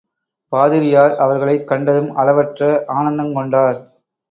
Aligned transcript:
பாதிரியார் 0.51 1.13
அவர்களைக் 1.17 1.67
கண்டதும் 1.67 2.15
அளவற்ற 2.15 2.83
ஆனந்தங்கொண்டார். 2.87 3.79